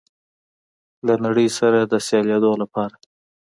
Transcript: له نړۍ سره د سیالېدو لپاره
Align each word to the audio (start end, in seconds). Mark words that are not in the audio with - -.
له 1.07 1.13
نړۍ 1.25 1.47
سره 1.59 1.79
د 1.83 1.93
سیالېدو 2.07 2.51
لپاره 2.61 2.95